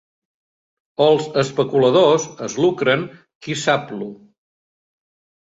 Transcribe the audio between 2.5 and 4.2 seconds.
lucren qui-sap-lo.